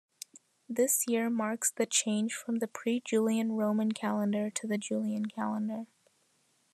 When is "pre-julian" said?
2.67-3.51